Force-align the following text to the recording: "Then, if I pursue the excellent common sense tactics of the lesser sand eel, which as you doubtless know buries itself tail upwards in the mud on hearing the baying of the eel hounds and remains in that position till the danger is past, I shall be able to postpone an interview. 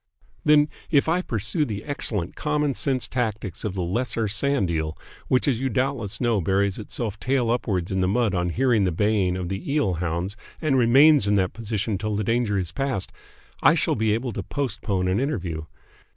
"Then, 0.43 0.67
if 0.89 1.07
I 1.07 1.21
pursue 1.21 1.63
the 1.63 1.83
excellent 1.83 2.35
common 2.35 2.73
sense 2.73 3.07
tactics 3.07 3.63
of 3.63 3.75
the 3.75 3.83
lesser 3.83 4.27
sand 4.27 4.71
eel, 4.71 4.97
which 5.27 5.47
as 5.47 5.59
you 5.59 5.69
doubtless 5.69 6.19
know 6.19 6.41
buries 6.41 6.79
itself 6.79 7.19
tail 7.19 7.51
upwards 7.51 7.91
in 7.91 7.99
the 7.99 8.07
mud 8.07 8.33
on 8.33 8.49
hearing 8.49 8.83
the 8.83 8.91
baying 8.91 9.37
of 9.37 9.47
the 9.47 9.71
eel 9.71 9.93
hounds 9.93 10.35
and 10.59 10.75
remains 10.75 11.27
in 11.27 11.35
that 11.35 11.53
position 11.53 11.99
till 11.99 12.15
the 12.15 12.23
danger 12.23 12.57
is 12.57 12.71
past, 12.71 13.11
I 13.61 13.75
shall 13.75 13.93
be 13.93 14.11
able 14.15 14.31
to 14.31 14.41
postpone 14.41 15.07
an 15.07 15.19
interview. 15.19 15.65